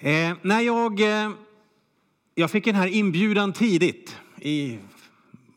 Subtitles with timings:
[0.00, 1.30] Eh, när jag, eh,
[2.34, 4.78] jag fick den här inbjudan tidigt i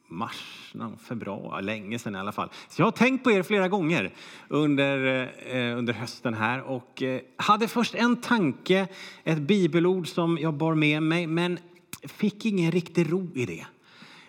[0.07, 0.73] mars,
[1.07, 2.49] februari, länge sedan i alla fall.
[2.69, 4.13] Så jag har tänkt på er flera gånger
[4.47, 8.87] under, eh, eh, under hösten här och eh, hade först en tanke,
[9.23, 11.59] ett bibelord som jag bar med mig, men
[12.03, 13.65] fick ingen riktig ro i det.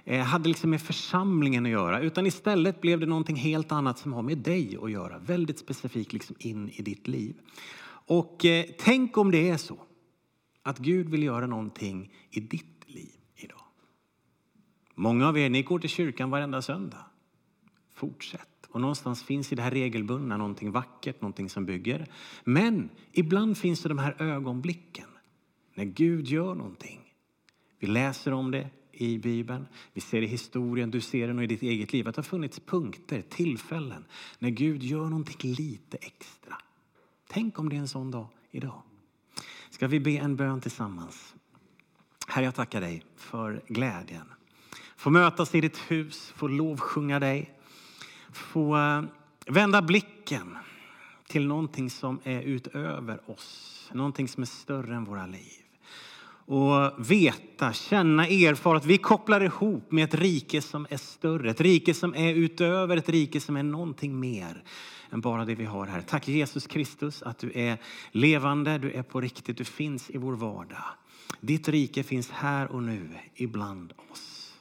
[0.04, 4.12] Eh, hade liksom med församlingen att göra, utan istället blev det någonting helt annat som
[4.12, 7.34] har med dig att göra, väldigt specifikt liksom in i ditt liv.
[8.06, 9.76] Och eh, tänk om det är så
[10.62, 13.62] att Gud vill göra någonting i ditt liv idag.
[14.94, 17.06] Många av er, ni går till kyrkan varenda söndag.
[17.94, 18.48] Fortsätt.
[18.68, 22.06] Och någonstans finns i det här regelbundna någonting vackert, någonting som bygger.
[22.44, 25.08] Men ibland finns det de här ögonblicken
[25.74, 27.14] när Gud gör någonting.
[27.78, 31.46] Vi läser om det i Bibeln, vi ser i historien, du ser det nog i
[31.46, 34.04] ditt eget liv, att det har funnits punkter, tillfällen
[34.38, 36.56] när Gud gör någonting lite extra.
[37.28, 38.82] Tänk om det är en sån dag idag.
[39.72, 41.34] Ska vi be en bön tillsammans?
[42.28, 44.26] Herre, jag tackar dig för glädjen.
[44.96, 47.58] Få mötas i ditt hus, få lovsjunga dig.
[48.32, 49.02] Få eh,
[49.46, 50.58] vända blicken
[51.28, 53.90] till någonting som är utöver oss.
[53.92, 55.62] Någonting som är större än våra liv.
[56.46, 61.50] Och veta, känna, erfara att vi kopplar ihop med ett rike som är större.
[61.50, 64.64] Ett rike som är utöver, ett rike som är någonting mer
[65.12, 66.00] än bara det vi har här.
[66.00, 67.78] Tack Jesus Kristus att du är
[68.10, 70.84] levande, du är på riktigt, du finns i vår vardag.
[71.40, 74.54] Ditt rike finns här och nu ibland oss.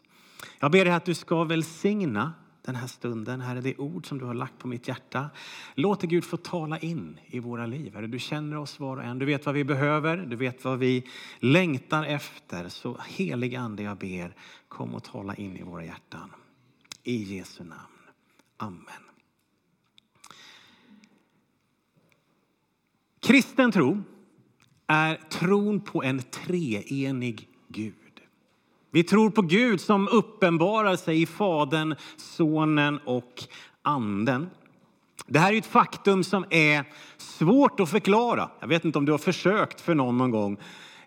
[0.60, 3.42] Jag ber dig att du ska välsigna den här stunden.
[3.42, 5.30] Herre, det ord som du har lagt på mitt hjärta.
[5.76, 7.96] Låt Gud få tala in i våra liv.
[7.96, 9.20] Herre, du känner oss var och en.
[9.20, 10.18] Du vet vad vi behöver.
[10.18, 11.08] Du vet vad vi
[11.40, 12.70] längtar efter.
[12.70, 14.36] Så helig ande, jag ber,
[14.68, 16.32] kom och tala in i våra hjärtan.
[17.04, 17.80] I Jesu namn.
[18.58, 19.11] Amen.
[23.22, 24.04] Kristen tro
[24.88, 27.94] är tron på en treenig Gud.
[28.92, 33.44] Vi tror på Gud som uppenbarar sig i Fadern, Sonen och
[33.82, 34.50] Anden.
[35.28, 36.84] Det här är ett faktum som är
[37.18, 38.50] svårt att förklara.
[38.60, 40.58] Jag vet inte om du har försökt för någon någon gång.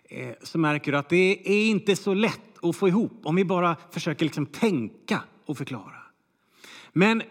[0.09, 3.45] Eh, så märker du att det är inte så lätt att få ihop om vi
[3.45, 6.01] bara försöker liksom tänka och förklara.
[6.93, 7.23] Men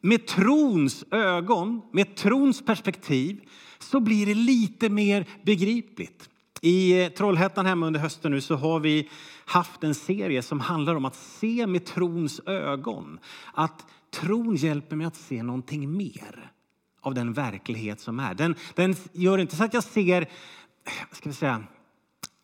[0.00, 3.40] med trons ögon, med trons perspektiv
[3.82, 6.28] så blir det lite mer begripligt.
[6.60, 9.08] I eh, Trollhättan hemma under hösten nu så har vi
[9.44, 13.18] haft en serie som handlar om att se med trons ögon.
[13.54, 16.52] Att tron hjälper mig att se någonting mer
[17.00, 18.34] av den verklighet som är.
[18.34, 20.28] Den, den gör inte så att jag ser,
[21.12, 21.64] ska vi säga,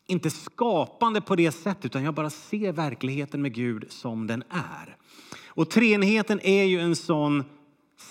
[0.06, 4.96] inte skapande på det sättet utan jag bara ser verkligheten med Gud som den är.
[5.46, 7.44] Och treenigheten är ju en sån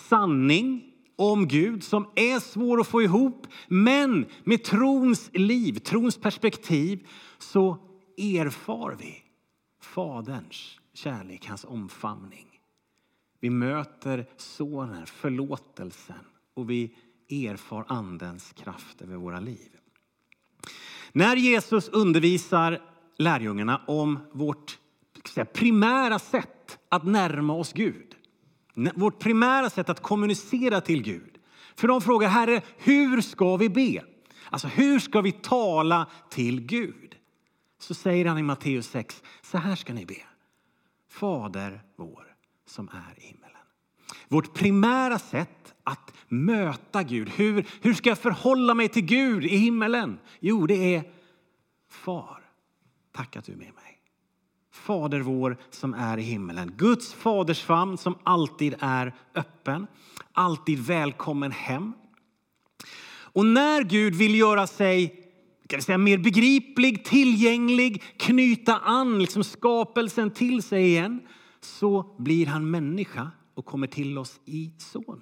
[0.09, 3.47] sanning om Gud som är svår att få ihop.
[3.67, 7.77] Men med trons liv, trons perspektiv så
[8.17, 9.23] erfar vi
[9.81, 12.47] Faderns kärlek, hans omfamning.
[13.39, 16.95] Vi möter Sonen, förlåtelsen och vi
[17.29, 19.69] erfar Andens kraft över våra liv.
[21.11, 22.81] När Jesus undervisar
[23.17, 24.79] lärjungarna om vårt
[25.53, 28.14] primära sätt att närma oss Gud
[28.95, 31.37] vårt primära sätt att kommunicera till Gud.
[31.75, 34.03] För de frågar Herre, hur ska vi be?
[34.49, 37.15] Alltså hur ska vi tala till Gud?
[37.79, 40.15] Så säger han i Matteus 6, så här ska ni be.
[41.09, 42.35] Fader vår
[42.65, 43.51] som är i himmelen.
[44.27, 49.57] Vårt primära sätt att möta Gud, hur, hur ska jag förhålla mig till Gud i
[49.57, 50.19] himmelen?
[50.39, 51.03] Jo, det är
[51.89, 52.41] Far,
[53.11, 53.94] tack att du är med mig.
[54.75, 56.73] Fader vår som är i himmelen.
[56.77, 59.87] Guds fadersfamn som alltid är öppen,
[60.33, 61.93] alltid välkommen hem.
[63.35, 65.25] Och när Gud vill göra sig
[65.67, 71.21] kan säga, mer begriplig, tillgänglig, knyta an liksom skapelsen till sig igen
[71.61, 75.21] så blir han människa och kommer till oss i Sonen,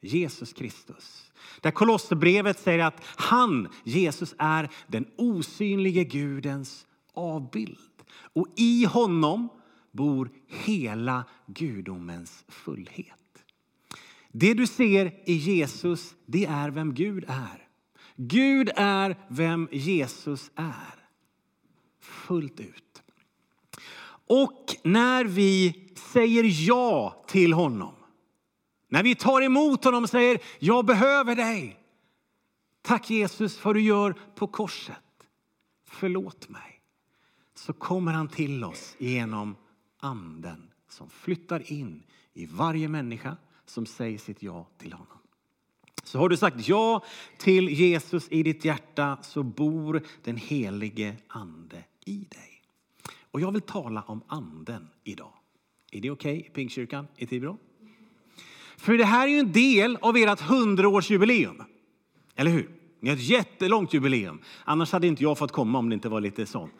[0.00, 1.32] Jesus Kristus.
[1.60, 7.78] Där Kolosserbrevet säger att han, Jesus, är den osynlige Gudens avbild.
[8.12, 9.48] Och i honom
[9.92, 13.44] bor hela gudomens fullhet.
[14.32, 17.68] Det du ser i Jesus, det är vem Gud är.
[18.16, 20.94] Gud är vem Jesus är.
[22.00, 23.02] Fullt ut.
[24.26, 27.94] Och när vi säger ja till honom,
[28.88, 31.76] när vi tar emot honom och säger jag behöver dig.
[32.82, 34.96] Tack Jesus för vad du gör på korset.
[35.86, 36.79] Förlåt mig
[37.60, 39.56] så kommer han till oss genom
[39.98, 42.02] anden som flyttar in
[42.32, 43.36] i varje människa
[43.66, 45.18] som säger sitt ja till honom.
[46.04, 47.04] Så har du sagt ja
[47.38, 52.62] till Jesus i ditt hjärta så bor den helige ande i dig.
[53.30, 55.32] Och jag vill tala om anden idag.
[55.92, 57.58] Är det okej okay i Pingstkyrkan i Tibro?
[58.76, 61.62] För det här är ju en del av ert hundraårsjubileum.
[62.34, 62.70] Eller hur?
[63.00, 64.40] Ni har ett jättelångt jubileum.
[64.64, 66.72] Annars hade inte jag fått komma om det inte var lite sånt.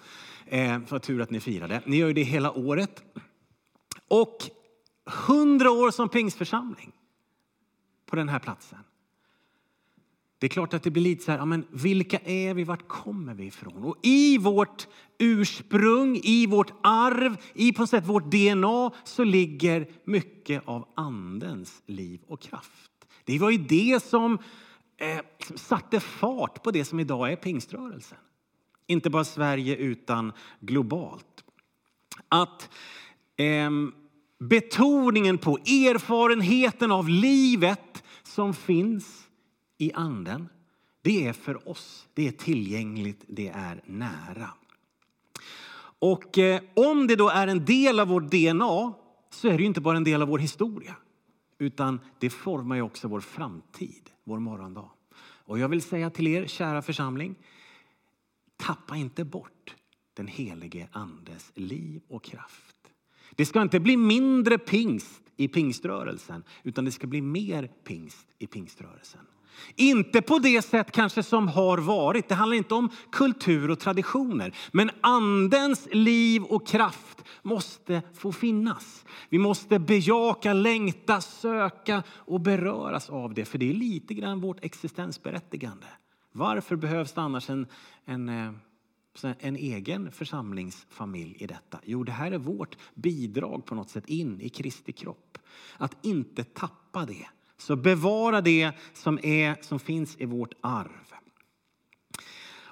[0.53, 1.83] Eh, vad tur att ni firade.
[1.87, 3.03] Ni gör ju det hela året.
[4.09, 4.39] Och
[5.07, 6.93] hundra år som pingstförsamling
[8.07, 8.79] på den här platsen.
[10.39, 12.89] Det är klart att det blir lite så här, ja, men vilka är vi, vart
[12.89, 13.85] kommer vi ifrån?
[13.85, 14.89] Och i vårt
[15.19, 22.21] ursprung, i vårt arv, i på sätt vårt DNA så ligger mycket av andens liv
[22.27, 22.91] och kraft.
[23.25, 24.39] Det var ju det som
[24.97, 28.19] eh, liksom satte fart på det som idag är pingströrelsen.
[28.91, 31.45] Inte bara Sverige utan globalt.
[32.29, 32.71] Att
[33.37, 33.71] eh,
[34.39, 39.29] betoningen på erfarenheten av livet som finns
[39.79, 40.49] i anden,
[41.03, 42.09] det är för oss.
[42.15, 44.51] Det är tillgängligt, det är nära.
[45.99, 48.93] Och eh, om det då är en del av vårt DNA
[49.31, 50.97] så är det inte bara en del av vår historia
[51.59, 54.91] utan det formar ju också vår framtid, vår morgondag.
[55.45, 57.35] Och jag vill säga till er, kära församling,
[58.61, 59.75] tappa inte bort
[60.15, 62.77] den helige Andes liv och kraft.
[63.37, 68.47] Det ska inte bli mindre pingst i pingströrelsen utan det ska bli mer pingst i
[68.47, 69.21] pingströrelsen.
[69.77, 72.29] Inte på det sätt kanske som har varit.
[72.29, 74.57] Det handlar inte om kultur och traditioner.
[74.73, 79.05] Men andens liv och kraft måste få finnas.
[79.29, 83.45] Vi måste bejaka, längta, söka och beröras av det.
[83.45, 85.87] För det är lite grann vårt existensberättigande.
[86.33, 87.67] Varför behövs det annars en,
[88.05, 88.53] en, eh,
[89.39, 91.81] en egen församlingsfamilj i detta?
[91.85, 95.39] Jo, det här är vårt bidrag på något sätt in i Kristi kropp.
[95.77, 101.15] Att inte tappa det så bevara det som, är, som finns i vårt arv.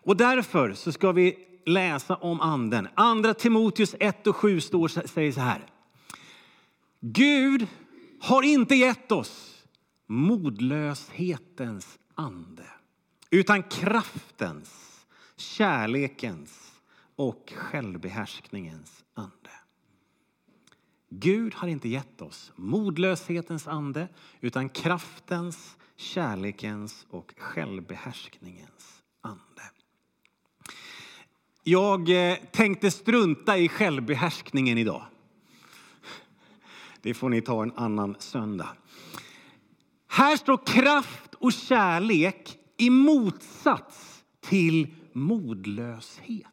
[0.09, 2.89] Och därför så ska vi läsa om anden.
[2.95, 5.67] Andra Timoteus 1 och 7 står, säger så här.
[7.01, 7.67] Gud
[8.21, 9.65] har inte gett oss
[10.07, 12.65] modlöshetens ande
[13.31, 16.73] utan kraftens, kärlekens
[17.17, 19.33] och självbehärskningens ande.
[21.11, 24.09] Gud har inte gett oss modlöshetens ande
[24.41, 29.63] utan kraftens, kärlekens och självbehärskningens ande.
[31.63, 35.07] Jag eh, tänkte strunta i självbehärskningen idag.
[37.03, 38.69] Det får ni ta en annan söndag.
[40.09, 46.47] Här står kraft och kärlek i motsats till modlöshet.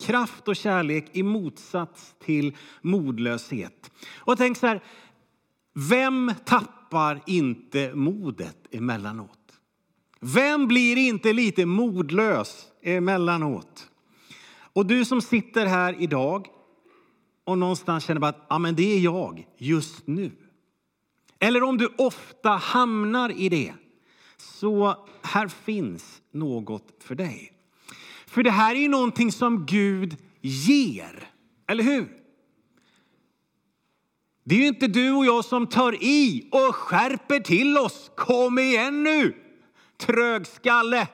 [0.00, 3.90] Kraft och kärlek i motsats till modlöshet.
[4.16, 4.82] Och tänk så här,
[5.74, 9.30] vem tappar inte modet emellanåt?
[10.20, 13.90] Vem blir inte lite modlös emellanåt?
[14.72, 16.46] Och du som sitter här idag
[17.44, 20.30] och någonstans känner att ja, men det är jag just nu.
[21.38, 23.74] Eller om du ofta hamnar i det,
[24.44, 27.52] så här finns något för dig.
[28.26, 31.30] För det här är ju någonting som Gud ger,
[31.66, 32.08] eller hur?
[34.44, 38.10] Det är ju inte du och jag som tar i och skärper till oss.
[38.16, 39.36] Kom igen nu,
[39.96, 41.08] trögskalle!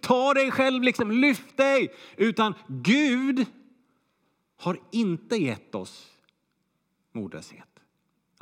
[0.00, 1.94] Ta dig själv, liksom, lyft dig.
[2.16, 3.46] Utan Gud
[4.56, 6.06] har inte gett oss
[7.12, 7.68] modlöshet.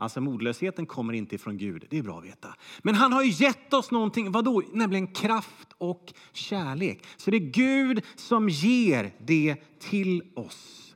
[0.01, 2.55] Alltså modlösheten kommer inte ifrån Gud, det är bra att veta.
[2.83, 4.63] Men han har gett oss någonting, vadå?
[4.73, 7.07] Nämligen kraft och kärlek.
[7.17, 10.95] Så det är Gud som ger det till oss.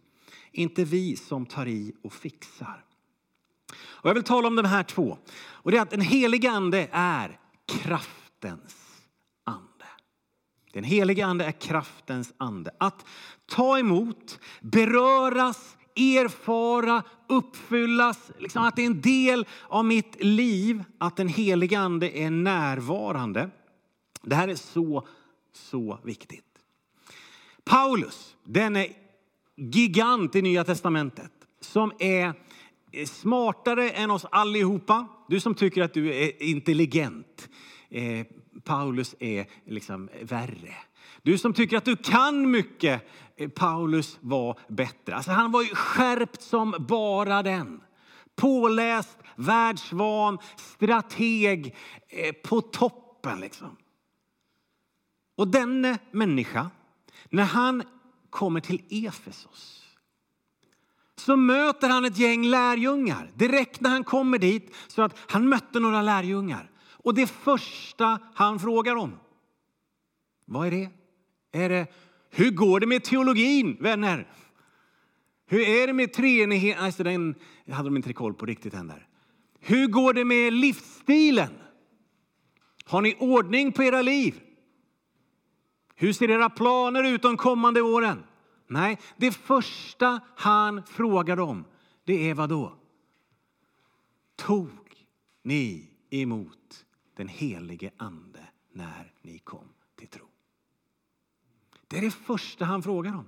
[0.53, 2.85] Inte vi som tar i och fixar.
[3.77, 5.19] Och jag vill tala om de här två.
[5.37, 9.03] Och det är att den helige ande är kraftens
[9.45, 9.87] ande.
[10.73, 12.71] Den helige ande är kraftens ande.
[12.79, 13.05] Att
[13.47, 18.31] ta emot, beröras, erfara, uppfyllas.
[18.39, 23.51] Liksom att det är en del av mitt liv att den helige Ande är närvarande.
[24.23, 25.07] Det här är så,
[25.53, 26.45] så viktigt.
[27.65, 28.89] Paulus, denne
[29.57, 32.35] gigant i Nya Testamentet som är
[33.07, 35.07] smartare än oss allihopa.
[35.29, 37.49] Du som tycker att du är intelligent.
[37.91, 38.27] Eh,
[38.65, 40.75] Paulus är liksom värre.
[41.23, 45.15] Du som tycker att du kan mycket, Eh, Paulus var bättre.
[45.15, 47.81] Alltså han var ju skärpt som bara den.
[48.37, 51.77] Påläst, världsvan, strateg
[52.09, 53.41] eh, på toppen.
[53.41, 53.77] Liksom.
[55.37, 56.71] Och denne människa,
[57.31, 57.83] när han
[58.31, 59.81] kommer till Efesos
[61.17, 64.75] så möter han ett gäng lärjungar direkt när han kommer dit.
[64.89, 66.71] Så att han mötte några lärjungar.
[66.77, 69.19] Och det första han frågar om,
[70.45, 70.91] vad är det?
[71.53, 71.87] Är det,
[72.37, 74.29] hur går det med teologin, vänner?
[75.47, 76.85] Hur är det med treenigheten?
[76.85, 77.35] Alltså den
[77.71, 79.09] hade de inte koll på riktigt än där.
[79.61, 81.51] Hur går det med livsstilen?
[82.85, 84.41] Har ni ordning på era liv?
[85.95, 88.23] Hur ser era planer ut de kommande åren?
[88.67, 91.65] Nej, det första han frågar om,
[92.05, 92.79] det är vad då?
[94.37, 95.07] Tog
[95.43, 96.87] ni emot
[97.17, 99.74] den helige Ande när ni kom?
[101.95, 103.25] Det är det första han frågar om.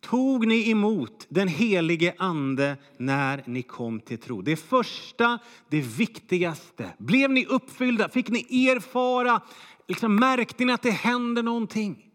[0.00, 4.42] Tog ni emot den helige Ande när ni kom till tro?
[4.42, 6.92] Det första, det viktigaste.
[6.98, 8.08] Blev ni uppfyllda?
[8.08, 9.40] Fick ni erfara?
[9.88, 12.06] Liksom, märkte ni att det hände någonting?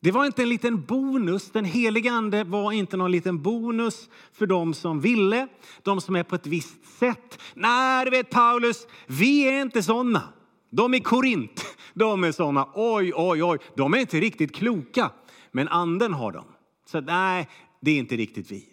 [0.00, 1.50] Det var inte en liten bonus.
[1.50, 5.48] Den helige Ande var inte någon liten bonus för dem som ville,
[5.82, 7.38] de som är på ett visst sätt.
[7.54, 10.22] Nej, vet Paulus, vi är inte såna.
[10.70, 12.68] De i Korint, de är såna.
[12.74, 15.10] Oj, oj, oj, de är inte riktigt kloka.
[15.50, 16.44] Men anden har dem.
[16.86, 17.48] Så nej,
[17.80, 18.68] det är inte riktigt vi.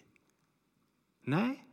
[1.25, 1.63] Nej,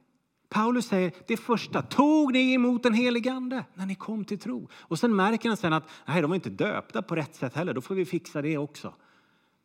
[0.48, 4.68] Paulus säger det första, tog ni emot den helige Ande när ni kom till tro?
[4.74, 7.74] Och sen märker han sen att nej, de var inte döpta på rätt sätt heller,
[7.74, 8.94] då får vi fixa det också.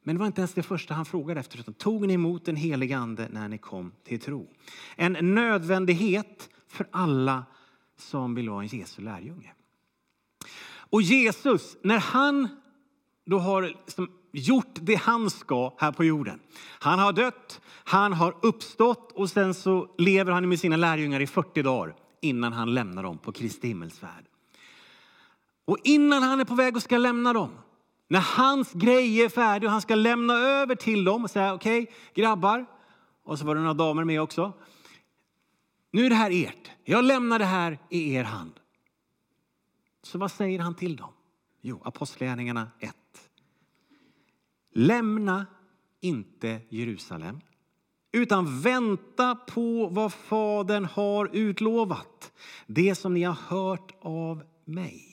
[0.04, 2.56] Men det var inte ens det första han frågade efter, utan tog ni emot den
[2.56, 4.50] helige Ande när ni kom till tro?
[4.96, 7.46] En nödvändighet för alla
[7.98, 9.54] som vill vara en Jesu lärjunge.
[10.92, 12.50] Och Jesus, när han
[13.26, 16.40] då har liksom gjort det han ska här på jorden.
[16.80, 21.28] Han har dött, han har uppstått och sen så lever han med sina lärjungar i
[21.28, 24.26] 40 dagar innan han lämnar dem på Kristi himmelsfärd.
[25.66, 27.50] Och innan han är på väg och ska lämna dem,
[28.08, 31.84] när hans grej är färdig och han ska lämna över till dem och säga okej
[31.84, 32.66] okay, grabbar,
[33.24, 34.54] och så var det några damer med också.
[35.92, 36.72] Nu är det här ert.
[36.84, 38.61] Jag lämnar det här i er hand.
[40.04, 41.14] Så vad säger han till dem?
[41.62, 42.96] Jo, Apostlagärningarna 1.
[44.74, 45.46] Lämna
[46.02, 47.40] inte Jerusalem
[48.12, 52.32] utan vänta på vad Fadern har utlovat,
[52.68, 55.08] det som ni har hört av mig.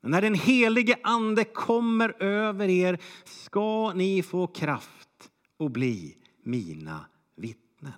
[0.00, 7.92] När den helige Ande kommer över er ska ni få kraft och bli mina vittnen.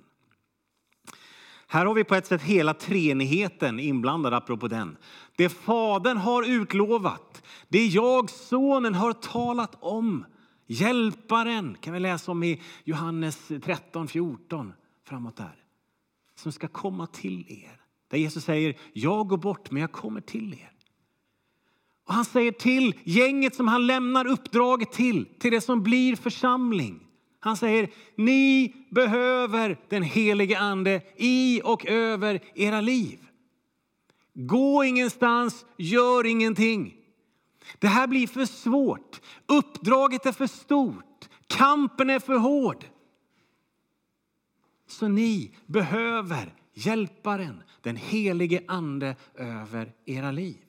[1.67, 4.97] Här har vi på ett sätt hela treenigheten inblandad apropå den.
[5.38, 10.25] Det Fadern har utlovat, det jag, Sonen, har talat om
[10.66, 14.73] Hjälparen kan vi läsa om i Johannes 13, 14
[15.09, 15.57] framåt där.
[16.35, 17.80] Som ska komma till er.
[18.11, 20.73] Där Jesus säger, jag går bort men jag kommer till er.
[22.07, 27.00] Och han säger till gänget som han lämnar uppdraget till, till det som blir församling.
[27.40, 33.28] Han säger, ni behöver den helige ande i och över era liv.
[34.40, 36.95] Gå ingenstans, gör ingenting.
[37.78, 39.21] Det här blir för svårt.
[39.47, 41.28] Uppdraget är för stort.
[41.47, 42.85] Kampen är för hård.
[44.87, 50.64] Så ni behöver Hjälparen, den helige Ande över era liv.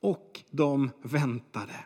[0.00, 1.84] Och de väntade.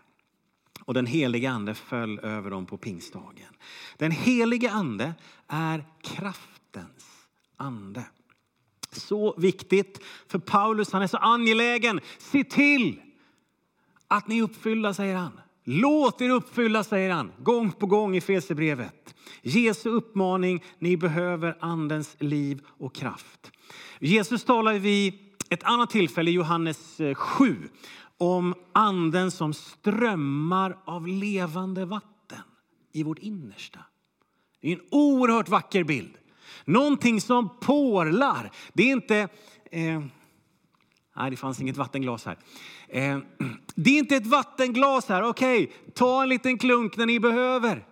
[0.81, 3.57] Och den helige Ande föll över dem på pingstdagen.
[3.97, 5.15] Den helige Ande
[5.47, 8.05] är kraftens ande.
[8.97, 12.01] Så viktigt för Paulus, han är så angelägen.
[12.19, 13.01] Se till
[14.09, 15.41] att ni är uppfyllda, säger han.
[15.65, 19.15] Låt er uppfylla, säger han, gång på gång i Fesebrevet.
[19.43, 23.53] Jesu uppmaning, ni behöver Andens liv och kraft.
[24.01, 25.15] Jesus talar vid
[25.51, 27.69] ett annat tillfälle, i Johannes eh, 7,
[28.19, 32.39] om Anden som strömmar av levande vatten
[32.93, 33.81] i vårt innersta.
[34.61, 36.19] Det är en oerhört vacker bild.
[36.65, 38.51] Någonting som porlar.
[38.73, 39.29] Det är inte...
[39.71, 40.03] Eh,
[41.17, 42.39] nej, det fanns inget vattenglas här.
[42.89, 43.19] Eh,
[43.75, 45.23] det är inte ett vattenglas här.
[45.23, 47.87] Okej, okay, ta en liten klunk när ni behöver.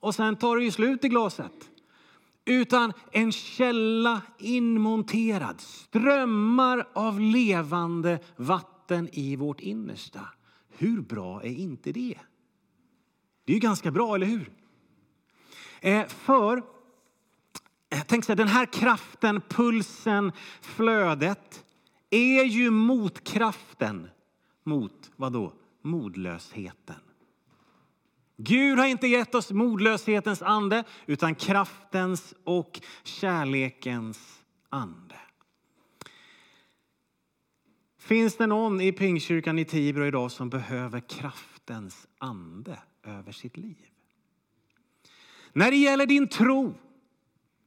[0.00, 1.52] Och sen tar det ju slut i glaset.
[2.44, 5.60] Utan en källa inmonterad.
[5.60, 10.20] Strömmar av levande vatten i vårt innersta.
[10.68, 12.18] Hur bra är inte det?
[13.44, 14.52] Det är ju ganska bra, eller hur?
[15.80, 16.62] Eh, för,
[17.92, 21.64] Eh, tänk så här, den här kraften, pulsen, flödet
[22.10, 24.08] är ju motkraften
[24.64, 25.52] mot vad då?
[25.82, 27.00] Modlösheten.
[28.36, 35.16] Gud har inte gett oss modlöshetens ande utan kraftens och kärlekens ande.
[37.98, 43.76] Finns det någon i Pingstkyrkan i Tibro idag som behöver kraftens ande över sitt liv?
[45.52, 46.74] När det gäller din tro,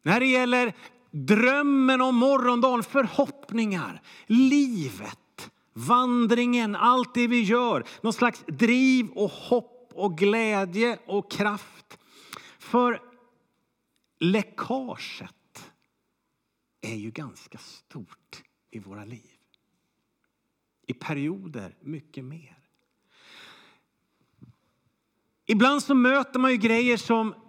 [0.06, 0.74] när det gäller
[1.12, 7.84] drömmen om morgondagen, förhoppningar, livet, vandringen, allt det vi gör.
[8.02, 11.98] Någon slags driv och hopp och glädje och kraft.
[12.60, 13.02] För
[14.20, 15.72] läckaget
[16.82, 19.32] är ju ganska stort i våra liv.
[20.88, 22.58] I perioder mycket mer.
[25.46, 27.45] Ibland så möter man ju grejer som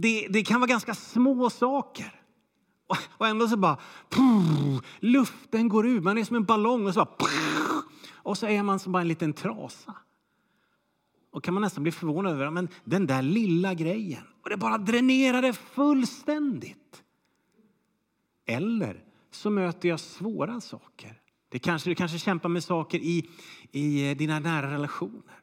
[0.00, 2.20] det, det kan vara ganska små saker.
[3.18, 3.76] Och ändå så bara
[4.08, 6.00] pff, luften går ur.
[6.00, 9.00] Man är som en ballong och så bara pff, och så är man som bara
[9.00, 9.94] en liten trasa.
[11.30, 14.22] Och kan man nästan bli förvånad över men den där lilla grejen.
[14.42, 17.02] Och det bara dränerar det fullständigt.
[18.46, 21.20] Eller så möter jag svåra saker.
[21.48, 23.28] Det kanske, du kanske kämpar med saker i,
[23.72, 25.40] i dina nära relationer.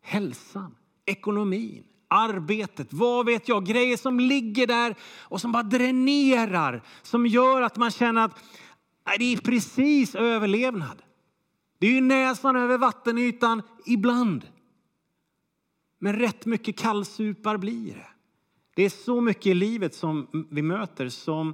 [0.00, 3.66] Hälsan, ekonomin, arbetet, vad vet jag.
[3.66, 6.82] Grejer som ligger där och som bara dränerar.
[7.02, 8.38] Som gör att man känner att
[9.18, 11.02] det är precis överlevnad.
[11.78, 14.46] Det är ju näsan över vattenytan ibland.
[15.98, 18.06] Men rätt mycket kallsupar blir det.
[18.74, 21.48] Det är så mycket i livet som vi möter som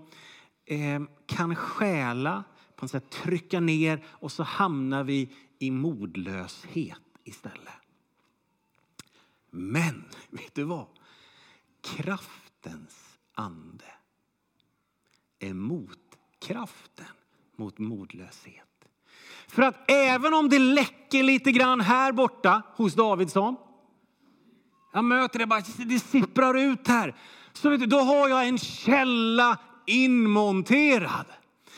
[0.66, 2.44] eh, kan stjäla,
[2.76, 7.77] på något sätt trycka ner och så hamnar vi i modlöshet istället.
[9.50, 10.86] Men, vet du vad?
[11.82, 13.84] Kraftens ande
[15.38, 17.06] är motkraften
[17.56, 18.64] mot modlöshet.
[19.48, 23.56] För att även om det läcker lite grann här borta hos Davidsson.
[24.92, 27.16] Jag möter det bara, det sipprar ut här.
[27.52, 31.26] Så vet du, då har jag en källa inmonterad.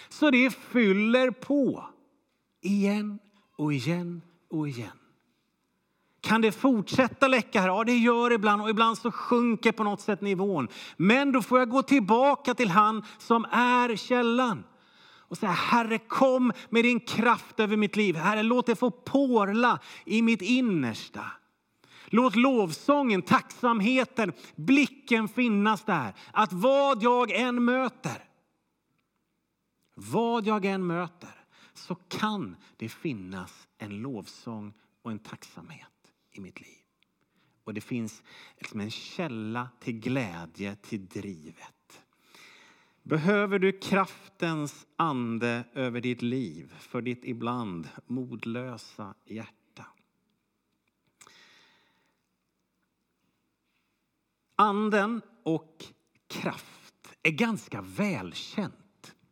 [0.09, 1.85] Så det fyller på
[2.61, 3.19] igen
[3.57, 5.00] och igen och igen.
[6.21, 7.69] Kan det fortsätta läcka här?
[7.69, 10.69] Ja, det gör det ibland och ibland så sjunker på något sätt nivån.
[10.97, 14.65] Men då får jag gå tillbaka till han som är källan
[15.31, 18.17] och säga Herre kom med din kraft över mitt liv.
[18.17, 21.25] Herre låt det få porla i mitt innersta.
[22.07, 26.15] Låt lovsången, tacksamheten, blicken finnas där.
[26.33, 28.25] Att vad jag än möter,
[29.95, 36.00] vad jag än möter så kan det finnas en lovsång och en tacksamhet
[36.33, 36.77] i mitt liv.
[37.65, 38.23] Och det finns
[38.57, 42.03] liksom en källa till glädje, till drivet.
[43.03, 49.87] Behöver du kraftens ande över ditt liv för ditt ibland modlösa hjärta?
[54.57, 55.85] Anden och
[56.27, 58.75] kraft är ganska välkänt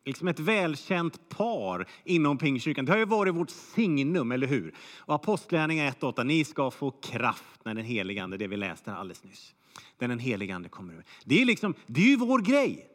[0.09, 2.85] liksom ett välkänt par inom Pingstkyrkan.
[2.85, 4.75] Det har ju varit vårt signum, eller hur?
[4.99, 9.25] Och Apostlagärningarna 1.8, ni ska få kraft när den helige Ande, det vi läste alldeles
[9.25, 9.55] nyss,
[9.99, 11.05] när den helige Ande kommer över.
[11.25, 12.87] Det är, liksom, det är ju vår grej.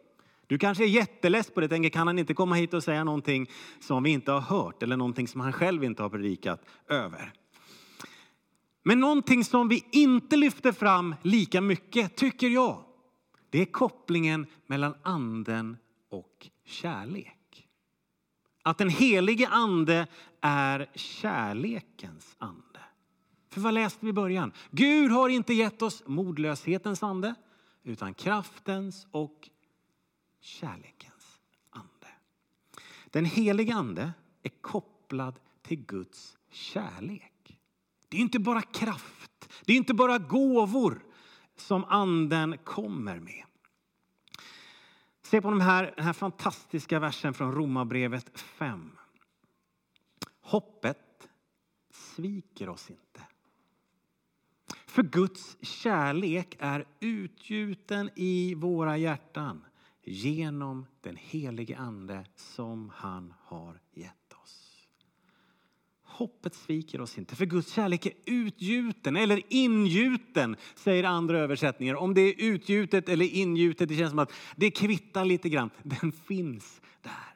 [0.47, 3.49] Du kanske är jätteless på det, tänker kan han inte komma hit och säga någonting
[3.80, 7.34] som vi inte har hört eller någonting som han själv inte har predikat över.
[8.84, 12.84] Men någonting som vi inte lyfter fram lika mycket, tycker jag,
[13.49, 15.78] det är kopplingen mellan anden
[16.10, 17.67] och kärlek.
[18.63, 20.08] Att den helige ande
[20.41, 22.80] är kärlekens ande.
[23.49, 24.52] För vad läste vi i början?
[24.71, 27.36] Gud har inte gett oss modlöshetens ande
[27.84, 29.49] utan kraftens och
[30.41, 32.08] kärlekens ande.
[33.06, 37.60] Den helige ande är kopplad till Guds kärlek.
[38.10, 41.06] Det är inte bara kraft, det är inte bara gåvor
[41.56, 43.43] som anden kommer med.
[45.34, 48.91] Se på de här, den här fantastiska versen från Romarbrevet 5.
[50.41, 51.28] Hoppet
[51.91, 53.22] sviker oss inte.
[54.86, 59.65] För Guds kärlek är utgjuten i våra hjärtan
[60.02, 64.22] genom den helige Ande som han har gett.
[66.13, 71.95] Hoppet sviker oss inte, för Guds kärlek är utgjuten eller ingjuten, säger andra översättningar.
[71.95, 75.69] Om det är utgjutet eller ingjutet, det känns som att det kvittar lite grann.
[75.84, 77.36] Den finns där.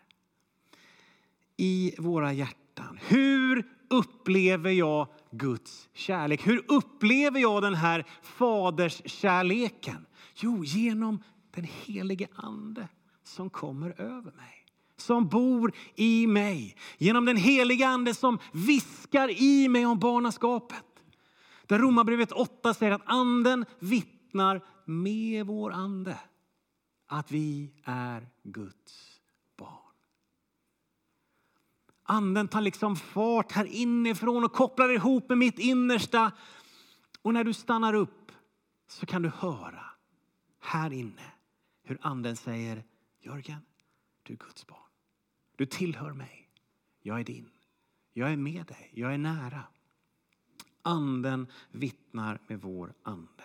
[1.58, 3.00] I våra hjärtan.
[3.02, 6.48] Hur upplever jag Guds kärlek?
[6.48, 10.06] Hur upplever jag den här faders kärleken?
[10.36, 12.88] Jo, genom den helige Ande
[13.24, 14.67] som kommer över mig
[14.98, 16.78] som bor i mig.
[16.98, 20.86] Genom den heliga ande som viskar i mig om barnaskapet.
[21.66, 26.20] Där Romarbrevet 8 säger att anden vittnar med vår ande
[27.08, 29.22] att vi är Guds
[29.58, 29.94] barn.
[32.04, 36.32] Anden tar liksom fart här inifrån och kopplar ihop med mitt innersta.
[37.22, 38.32] Och när du stannar upp
[38.88, 39.86] så kan du höra
[40.60, 41.32] här inne
[41.84, 42.84] hur anden säger
[43.22, 43.62] Jörgen,
[44.24, 44.87] du är Guds barn.
[45.58, 46.50] Du tillhör mig.
[47.02, 47.50] Jag är din.
[48.14, 48.92] Jag är med dig.
[48.94, 49.64] Jag är nära.
[50.82, 53.44] Anden vittnar med vår ande.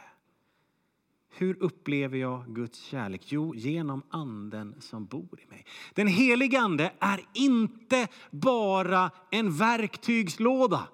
[1.29, 3.33] Hur upplever jag Guds kärlek?
[3.33, 5.66] Jo, genom anden som bor i mig.
[5.94, 10.88] Den helige ande är inte bara en verktygslåda.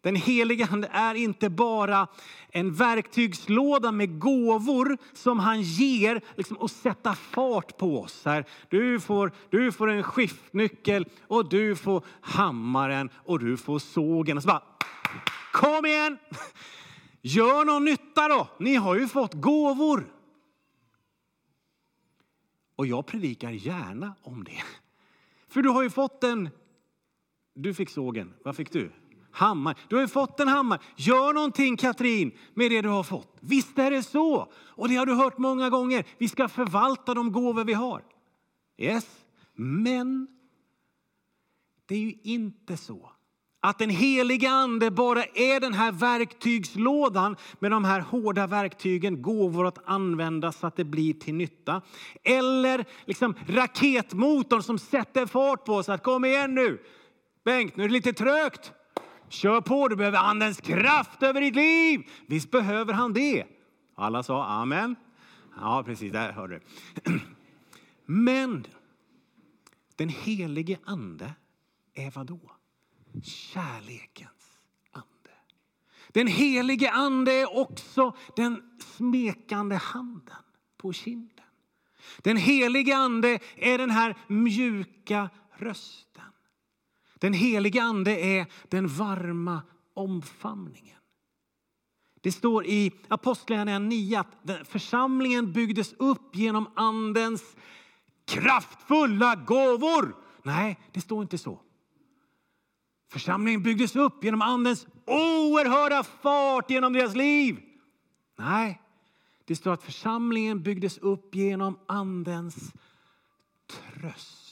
[0.00, 2.08] Den helige Ande är inte bara
[2.48, 8.24] en verktygslåda med gåvor som han ger liksom, och sätta fart på oss.
[8.24, 14.36] Här, du, får, du får en skiftnyckel och du får hammaren och du får sågen.
[14.36, 14.62] Och så bara,
[15.52, 16.18] kom igen!
[17.22, 18.48] Gör någon nytta då!
[18.58, 20.12] Ni har ju fått gåvor.
[22.76, 24.62] Och jag predikar gärna om det.
[25.48, 26.48] För du har ju fått en...
[27.54, 28.34] Du fick sågen.
[28.44, 28.90] Vad fick du?
[29.36, 29.74] Hammare.
[29.88, 30.80] Du har ju fått en hammare.
[30.96, 33.36] Gör någonting Katrin med det du har fått.
[33.40, 34.52] Visst är det så.
[34.54, 36.04] Och det har du hört många gånger.
[36.18, 38.02] Vi ska förvalta de gåvor vi har.
[38.78, 39.06] Yes.
[39.54, 40.28] Men
[41.88, 43.10] det är ju inte så
[43.60, 49.66] att den heliga ande bara är den här verktygslådan med de här hårda verktygen, gåvor
[49.66, 51.82] att använda så att det blir till nytta.
[52.22, 56.82] Eller liksom raketmotorn som sätter fart på oss att kom igen nu.
[57.44, 58.72] Bengt, nu är det lite trögt.
[59.28, 62.10] Kör på, du behöver Andens kraft över ditt liv.
[62.26, 63.44] Visst behöver han det?
[63.94, 64.96] Alla sa amen.
[65.60, 66.60] Ja, precis, där hörde
[67.04, 67.20] du.
[68.06, 68.66] Men
[69.96, 71.32] den helige ande
[71.94, 72.40] är vad då?
[73.22, 74.58] Kärlekens
[74.92, 75.30] ande.
[76.08, 80.36] Den helige ande är också den smekande handen
[80.76, 81.30] på kinden.
[82.18, 86.06] Den helige ande är den här mjuka rösten.
[87.18, 89.62] Den helige ande är den varma
[89.94, 90.96] omfamningen.
[92.20, 97.56] Det står i Apostlagärningarna 9 att församlingen byggdes upp genom andens
[98.24, 100.16] kraftfulla gåvor.
[100.42, 101.60] Nej, det står inte så.
[103.08, 107.60] Församlingen byggdes upp genom andens oerhörda fart genom deras liv.
[108.38, 108.82] Nej,
[109.44, 112.72] det står att församlingen byggdes upp genom andens
[113.66, 114.45] tröst.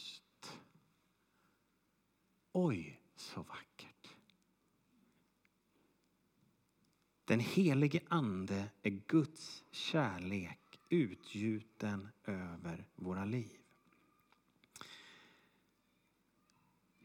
[2.56, 4.16] Oj, så vackert.
[7.24, 13.60] Den helige Ande är Guds kärlek utgjuten över våra liv.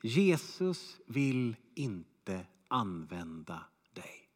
[0.02, 4.30] Jesus vill inte använda dig.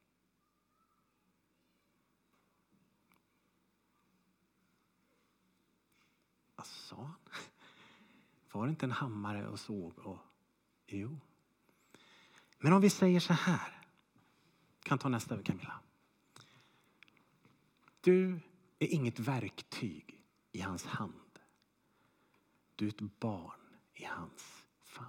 [6.56, 7.15] Vad sa han?
[8.52, 10.32] Var det inte en hammare och såg och
[10.95, 11.19] Jo.
[12.60, 13.82] Men om vi säger så här.
[14.84, 15.79] Kan ta nästa Camilla.
[18.01, 18.39] Du
[18.79, 21.39] är inget verktyg i hans hand.
[22.75, 23.60] Du är ett barn
[23.93, 25.08] i hans famn.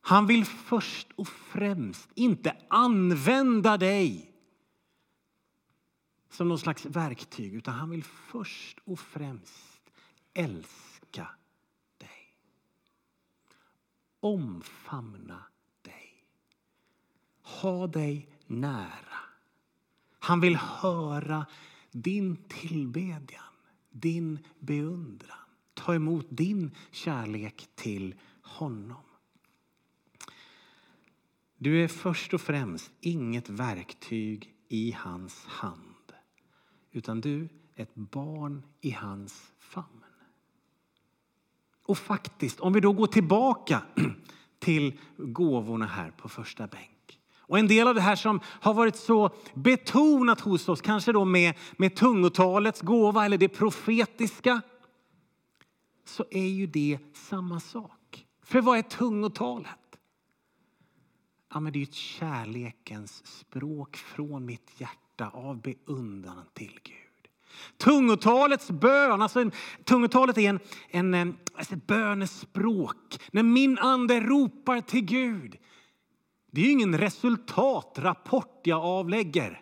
[0.00, 4.34] Han vill först och främst inte använda dig
[6.30, 9.90] som någon slags verktyg utan han vill först och främst
[10.34, 11.28] älska
[14.20, 15.42] omfamna
[15.82, 16.24] dig.
[17.42, 19.18] Ha dig nära.
[20.18, 21.46] Han vill höra
[21.90, 23.54] din tillbedjan,
[23.90, 25.38] din beundran.
[25.74, 29.02] Ta emot din kärlek till honom.
[31.56, 36.12] Du är först och främst inget verktyg i hans hand
[36.92, 39.97] utan du är ett barn i hans famn.
[41.88, 43.82] Och faktiskt, om vi då går tillbaka
[44.58, 47.20] till gåvorna här på första bänk.
[47.36, 51.24] Och en del av det här som har varit så betonat hos oss, kanske då
[51.24, 54.62] med, med tungotalets gåva eller det profetiska,
[56.04, 58.26] så är ju det samma sak.
[58.42, 59.98] För vad är tungotalet?
[61.54, 67.07] Ja, men det är ett kärlekens språk från mitt hjärta av beundran till Gud.
[67.76, 69.52] Tungotalets bön, alltså en,
[69.84, 73.20] tungotalet är en, en, eh, alltså ett bönespråk.
[73.32, 75.56] När min ande ropar till Gud.
[76.50, 79.60] Det är ingen resultatrapport jag avlägger.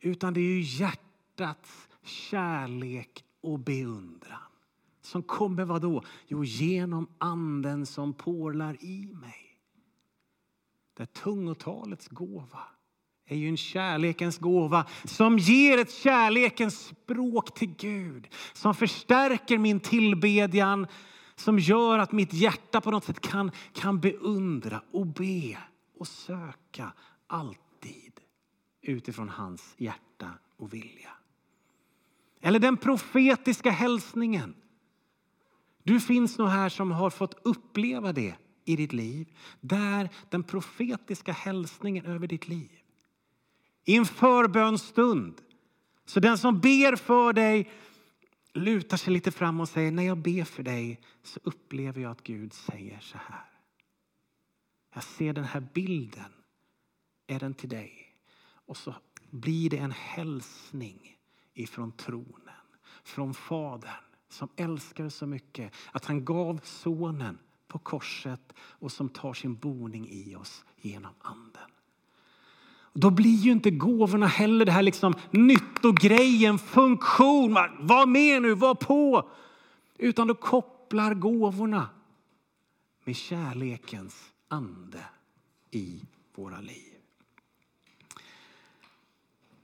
[0.00, 4.38] Utan det är ju hjärtats kärlek och beundran.
[5.02, 6.02] Som kommer vad då?
[6.26, 9.58] Jo, genom anden som porlar i mig.
[10.94, 12.60] Det är tungotalets gåva
[13.26, 18.28] är ju en kärlekens gåva som ger ett kärlekens språk till Gud.
[18.52, 20.86] Som förstärker min tillbedjan,
[21.36, 25.58] som gör att mitt hjärta på något sätt kan, kan beundra och be
[25.98, 26.92] och söka
[27.26, 28.12] alltid
[28.82, 31.10] utifrån hans hjärta och vilja.
[32.40, 34.54] Eller den profetiska hälsningen.
[35.82, 39.28] Du finns nog här som har fått uppleva det i ditt liv.
[39.60, 42.81] Där den profetiska hälsningen över ditt liv.
[43.84, 45.42] I en förbönstund.
[46.04, 47.70] Så den som ber för dig
[48.52, 52.22] lutar sig lite fram och säger när jag ber för dig så upplever jag att
[52.22, 53.44] Gud säger så här.
[54.94, 56.32] Jag ser den här bilden.
[57.26, 58.14] Är den till dig?
[58.66, 58.94] Och så
[59.30, 61.16] blir det en hälsning
[61.54, 62.54] ifrån tronen,
[63.02, 69.34] från Fadern som älskar så mycket att han gav sonen på korset och som tar
[69.34, 71.70] sin boning i oss genom anden.
[72.92, 78.74] Då blir ju inte gåvorna heller det här liksom nyttogrejen, funktion, var med nu, var
[78.74, 79.30] på.
[79.98, 81.88] Utan då kopplar gåvorna
[83.04, 85.04] med kärlekens ande
[85.70, 86.00] i
[86.34, 86.92] våra liv.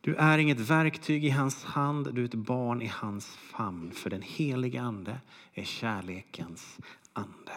[0.00, 3.92] Du är inget verktyg i hans hand, du är ett barn i hans famn.
[3.92, 5.20] För den helige ande
[5.54, 6.78] är kärlekens
[7.12, 7.52] ande.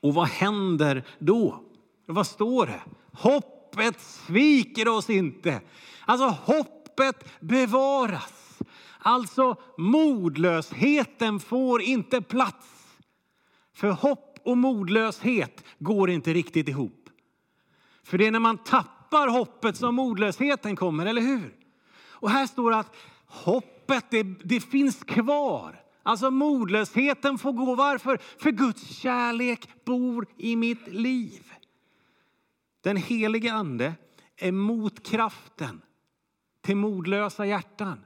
[0.00, 1.64] Och vad händer då?
[2.06, 2.82] Vad står det?
[3.74, 5.60] Hoppet sviker oss inte.
[6.04, 8.58] Alltså hoppet bevaras.
[8.98, 12.66] Alltså modlösheten får inte plats.
[13.74, 17.08] För hopp och modlöshet går inte riktigt ihop.
[18.04, 21.54] För det är när man tappar hoppet som modlösheten kommer, eller hur?
[22.08, 25.80] Och här står det att hoppet, det, det finns kvar.
[26.02, 27.74] Alltså modlösheten får gå.
[27.74, 28.18] Varför?
[28.38, 31.52] För Guds kärlek bor i mitt liv.
[32.84, 33.94] Den helige ande
[34.36, 35.82] är motkraften
[36.60, 38.04] till modlösa hjärtan.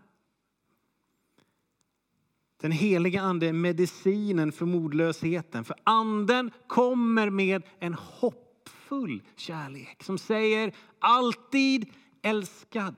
[2.56, 5.64] Den helige ande är medicinen för modlösheten.
[5.64, 12.96] För anden kommer med en hoppfull kärlek som säger alltid älskad,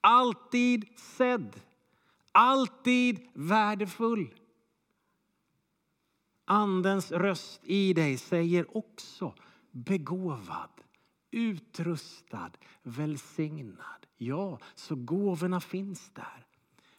[0.00, 1.60] alltid sedd,
[2.32, 4.34] alltid värdefull.
[6.44, 9.34] Andens röst i dig säger också
[9.76, 10.70] begåvad,
[11.30, 12.50] utrustad,
[12.82, 14.06] välsignad.
[14.16, 16.46] Ja, så gåvorna finns där.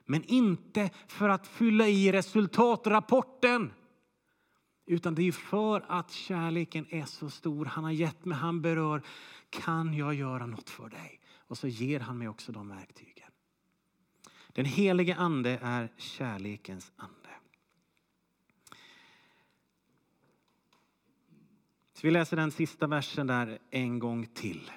[0.06, 3.74] Men inte för att fylla i resultatrapporten.
[4.86, 7.66] Utan det är för att kärleken är så stor.
[7.66, 9.02] Han har gett mig, han berör.
[9.50, 11.22] Kan jag göra något för dig?
[11.38, 13.32] Och så ger han mig också de verktygen.
[14.48, 17.17] Den helige ande är kärlekens ande.
[21.98, 24.72] Så vi läser den sista versen där en gång till.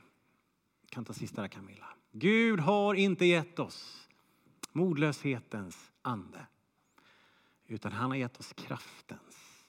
[0.81, 1.87] Jag kan ta sista där Camilla.
[2.13, 4.09] Gud har inte gett oss
[4.73, 6.47] modlöshetens ande.
[7.67, 9.65] Utan han har gett oss kraftens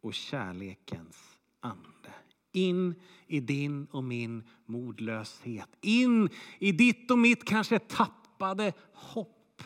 [0.00, 2.14] och kärlekens ande.
[2.52, 2.94] In
[3.26, 5.68] i din och min modlöshet.
[5.80, 9.62] In i ditt och mitt kanske tappade hopp.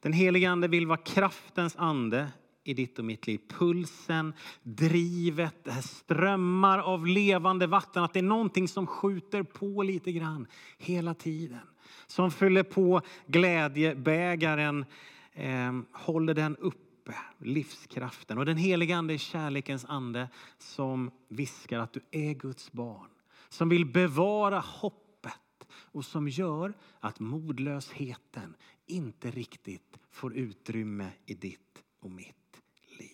[0.00, 2.32] Den helige ande vill vara kraftens ande
[2.68, 3.40] i ditt och mitt liv.
[3.48, 8.04] Pulsen, drivet, det här strömmar av levande vatten.
[8.04, 10.46] Att det är någonting som skjuter på lite grann
[10.78, 11.60] hela tiden.
[12.06, 14.84] Som fyller på glädjebägaren,
[15.32, 18.38] eh, håller den uppe, livskraften.
[18.38, 23.10] Och den heliga ande är kärlekens ande som viskar att du är Guds barn.
[23.48, 28.54] Som vill bevara hoppet och som gör att modlösheten
[28.86, 32.62] inte riktigt får utrymme i ditt och mitt
[32.98, 33.10] liv.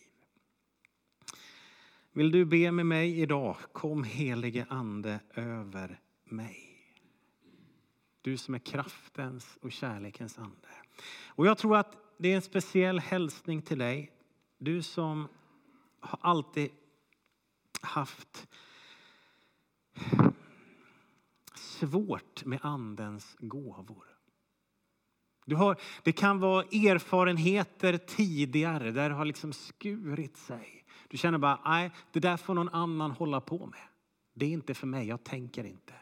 [2.13, 3.57] Vill du be med mig idag?
[3.73, 6.69] Kom helige ande över mig.
[8.23, 10.69] Du som är kraftens och kärlekens ande.
[11.27, 14.13] Och jag tror att det är en speciell hälsning till dig.
[14.59, 15.29] Du som
[16.01, 16.71] har alltid
[17.81, 18.49] haft
[21.55, 24.12] svårt med andens gåvor.
[25.45, 30.85] Du har, det kan vara erfarenheter tidigare där det har liksom skurit sig.
[31.09, 33.81] Du känner bara, nej, det där får någon annan hålla på med.
[34.35, 35.95] Det är inte för mig, jag tänker inte.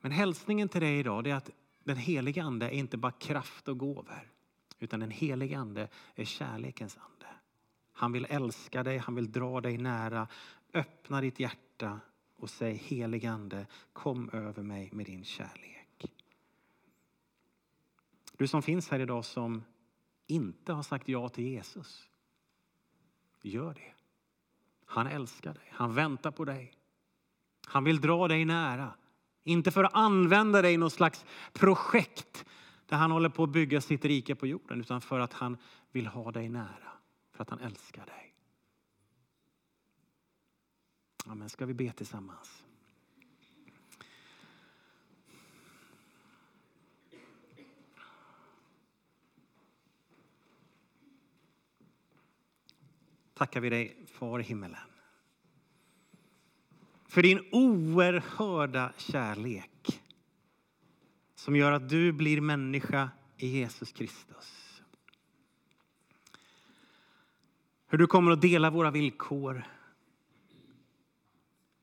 [0.00, 1.50] Men hälsningen till dig idag är att
[1.84, 4.30] den heliga ande är inte bara kraft och gåvor.
[4.78, 7.26] Utan den heliga ande är kärlekens ande.
[7.92, 10.28] Han vill älska dig, han vill dra dig nära.
[10.74, 12.00] Öppna ditt hjärta
[12.36, 15.83] och säg helig ande, kom över mig med din kärlek.
[18.36, 19.64] Du som finns här idag som
[20.26, 22.08] inte har sagt ja till Jesus.
[23.42, 23.94] Gör det.
[24.84, 25.68] Han älskar dig.
[25.70, 26.72] Han väntar på dig.
[27.66, 28.94] Han vill dra dig nära.
[29.42, 32.44] Inte för att använda dig i något slags projekt
[32.86, 35.56] där han håller på att bygga sitt rike på jorden utan för att han
[35.92, 36.92] vill ha dig nära.
[37.32, 38.34] För att han älskar dig.
[41.26, 41.48] Amen.
[41.48, 42.63] Ska vi be tillsammans?
[53.34, 54.80] Tackar vi dig, Far i himmelen.
[57.08, 60.02] För din oerhörda kärlek
[61.34, 64.82] som gör att du blir människa i Jesus Kristus.
[67.86, 69.64] Hur du kommer att dela våra villkor.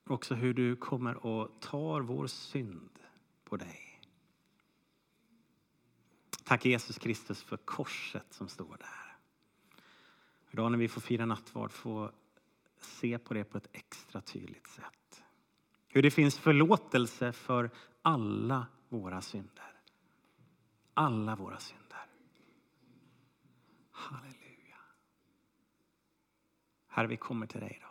[0.08, 3.00] Också hur du kommer och tar vår synd
[3.44, 4.02] på dig.
[6.44, 9.01] Tack Jesus Kristus för korset som står där.
[10.52, 12.12] Idag när vi får fira nattvard får
[12.78, 15.24] se på det på ett extra tydligt sätt.
[15.88, 17.70] Hur det finns förlåtelse för
[18.02, 19.82] alla våra synder.
[20.94, 22.06] Alla våra synder.
[23.92, 24.78] Halleluja.
[26.88, 27.90] Herre, vi kommer till dig idag.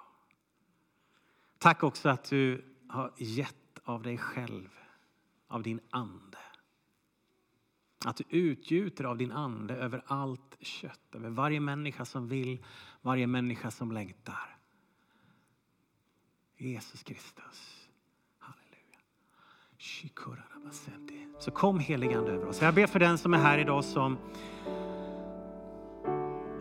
[1.59, 4.69] Tack också att du har gett av dig själv,
[5.47, 6.39] av din ande.
[8.05, 12.65] Att du utgjuter av din ande över allt kött, över varje människa som vill,
[13.03, 14.57] varje människa som längtar.
[16.57, 17.89] Jesus Kristus.
[18.39, 18.99] Halleluja.
[21.39, 22.63] Så kom heligande över oss.
[22.63, 24.19] Jag ber för den som är här idag som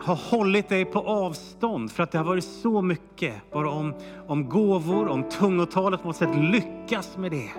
[0.00, 3.94] har hållit dig på avstånd för att det har varit så mycket bara om,
[4.26, 6.36] om gåvor, om tungotalet på något sätt.
[6.36, 7.50] Lyckas med det.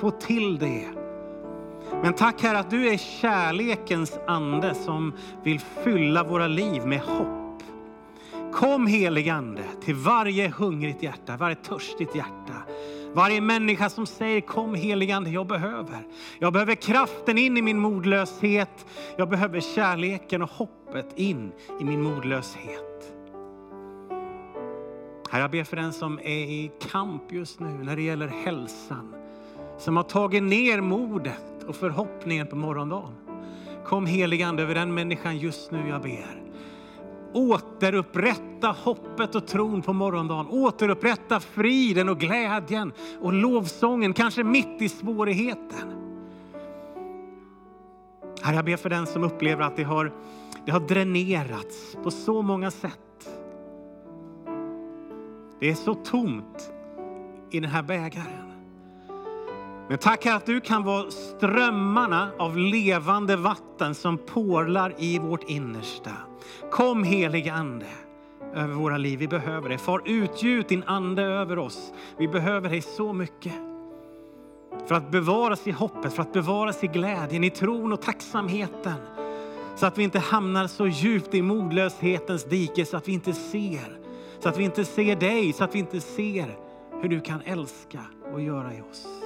[0.00, 0.99] Få till det.
[2.02, 7.62] Men tack Herre att du är kärlekens ande som vill fylla våra liv med hopp.
[8.52, 12.54] Kom heligande till varje hungrigt hjärta, varje törstigt hjärta.
[13.12, 16.06] Varje människa som säger kom heligande, jag behöver.
[16.38, 18.86] Jag behöver kraften in i min modlöshet.
[19.16, 23.12] Jag behöver kärleken och hoppet in i min modlöshet.
[25.30, 29.14] Herre, jag ber för den som är i kamp just nu när det gäller hälsan.
[29.78, 33.12] Som har tagit ner modet och förhoppningen på morgondagen.
[33.84, 36.40] Kom helige Ande över den människan just nu jag ber
[37.32, 40.46] återupprätta hoppet och tron på morgondagen.
[40.50, 45.96] Återupprätta friden och glädjen och lovsången, kanske mitt i svårigheten.
[48.42, 50.12] Herre, jag ber för den som upplever att det har,
[50.66, 53.30] det har dränerats på så många sätt.
[55.60, 56.72] Det är så tomt
[57.50, 58.49] i den här bägaren.
[59.90, 66.10] Men tack att du kan vara strömmarna av levande vatten som porlar i vårt innersta.
[66.70, 67.86] Kom helige Ande
[68.54, 69.18] över våra liv.
[69.18, 69.78] Vi behöver dig.
[69.78, 71.92] Far utgjut din ande över oss.
[72.18, 73.52] Vi behöver dig så mycket.
[74.86, 78.96] För att bevaras i hoppet, för att bevaras i glädjen, i tron och tacksamheten.
[79.76, 83.98] Så att vi inte hamnar så djupt i modlöshetens dike så att vi inte ser.
[84.38, 86.56] Så att vi inte ser dig, så att vi inte ser
[87.02, 88.00] hur du kan älska
[88.32, 89.19] och göra i oss.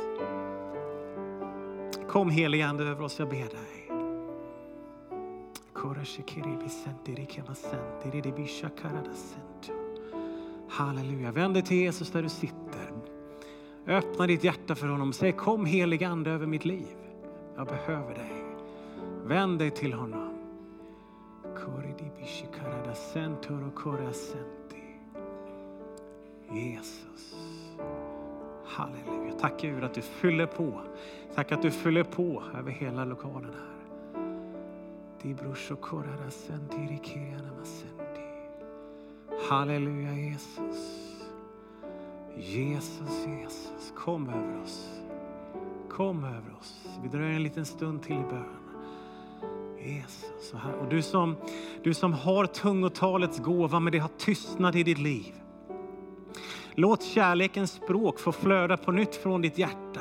[2.14, 3.90] Kom helige Ande över oss, jag ber dig.
[10.68, 11.33] Halleluja.
[11.33, 12.92] Vänd dig till Jesus där du sitter.
[13.87, 15.12] Öppna ditt hjärta för honom.
[15.12, 16.96] Säg kom helige Ande över mitt liv.
[17.57, 18.44] Jag behöver dig.
[19.24, 20.31] Vänd dig till honom.
[26.53, 27.35] Jesus.
[28.66, 29.33] Halleluja.
[29.40, 30.81] Tack Gud att du fyller på.
[31.35, 33.74] Tack att du fyller på över hela lokalen här.
[39.48, 41.05] Halleluja Jesus.
[42.37, 43.92] Jesus, Jesus.
[43.96, 44.88] Kom över oss.
[45.90, 46.88] Kom över oss.
[47.03, 48.44] Vi dröjer en liten stund till i bön.
[49.79, 50.55] Jesus.
[50.81, 51.37] Och du som,
[51.83, 55.35] du som har tungotalets gåva men det har tystnat i ditt liv.
[56.77, 60.01] Låt kärlekens språk få flöda på nytt från ditt hjärta.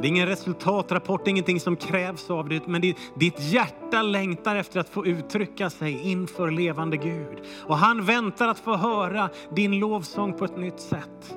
[0.00, 2.80] Det är ingen resultatrapport, ingenting som krävs av dig, men
[3.14, 7.40] ditt hjärta längtar efter att få uttrycka sig inför levande Gud.
[7.66, 11.36] Och han väntar att få höra din lovsång på ett nytt sätt.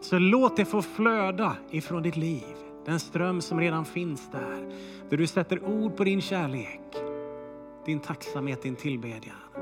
[0.00, 4.72] Så låt det få flöda ifrån ditt liv, den ström som redan finns där.
[5.10, 6.80] Där du sätter ord på din kärlek,
[7.86, 9.61] din tacksamhet, din tillbedjan.